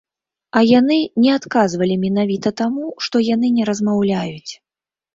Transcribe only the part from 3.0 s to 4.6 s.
што яны не размаўляюць.